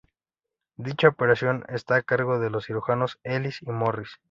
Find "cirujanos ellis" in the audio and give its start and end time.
2.65-3.61